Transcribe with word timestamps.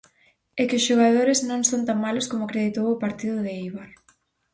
E 0.59 0.61
que 0.67 0.77
os 0.79 0.85
xogadores 0.87 1.39
non 1.49 1.61
son 1.69 1.81
tan 1.87 1.97
malos 2.05 2.25
como 2.31 2.43
acreditou 2.45 2.87
o 2.91 3.01
partido 3.03 3.35
de 3.45 3.51
Eibar. 3.61 3.91